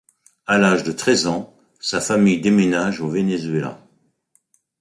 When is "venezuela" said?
3.07-3.85